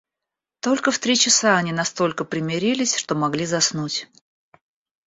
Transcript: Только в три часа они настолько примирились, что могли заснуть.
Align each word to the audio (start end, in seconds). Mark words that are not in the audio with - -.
Только 0.61 0.89
в 0.89 0.97
три 0.97 1.15
часа 1.15 1.57
они 1.57 1.71
настолько 1.71 2.25
примирились, 2.25 2.95
что 2.95 3.13
могли 3.13 3.45
заснуть. 3.45 4.09